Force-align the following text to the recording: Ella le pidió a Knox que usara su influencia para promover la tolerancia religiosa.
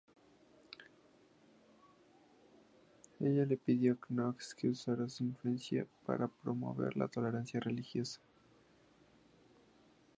Ella 3.19 3.45
le 3.45 3.55
pidió 3.55 3.93
a 3.93 3.97
Knox 3.97 4.55
que 4.55 4.67
usara 4.69 5.07
su 5.07 5.23
influencia 5.25 5.85
para 6.07 6.27
promover 6.27 6.97
la 6.97 7.07
tolerancia 7.07 7.59
religiosa. 7.59 8.19